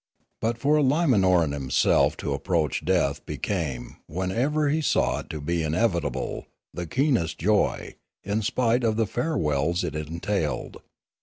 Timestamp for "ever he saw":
4.31-5.19